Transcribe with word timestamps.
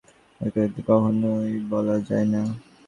একে 0.41 0.59
আন্তরিক 0.63 0.85
কখনোই 0.89 1.51
বলা 1.71 1.95
যায় 2.07 2.27
না। 2.33 2.41